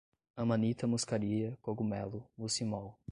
amanita 0.35 0.87
muscaria, 0.87 1.55
cogumelo, 1.61 2.27
muscimol 2.35 2.95